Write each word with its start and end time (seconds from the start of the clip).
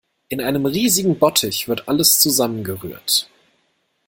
In 0.29 0.41
einem 0.41 0.65
riesigen 0.65 1.19
Bottich 1.19 1.67
wird 1.67 1.87
alles 1.87 2.17
zusammengerührt. 2.19 3.29